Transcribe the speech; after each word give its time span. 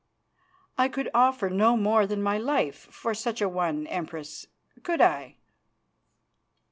"I 0.79 0.87
could 0.89 1.11
offer 1.13 1.47
no 1.47 1.77
more 1.77 2.07
than 2.07 2.23
my 2.23 2.39
life 2.39 2.87
for 2.89 3.13
such 3.13 3.39
a 3.39 3.47
one, 3.47 3.85
Empress, 3.85 4.47
could 4.81 4.99
I?" 4.99 5.35